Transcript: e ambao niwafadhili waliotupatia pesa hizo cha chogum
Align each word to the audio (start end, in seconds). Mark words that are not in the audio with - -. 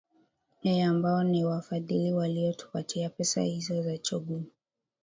e 0.63 0.81
ambao 0.81 1.23
niwafadhili 1.23 2.13
waliotupatia 2.13 3.09
pesa 3.09 3.41
hizo 3.41 3.83
cha 3.83 3.97
chogum 3.97 4.45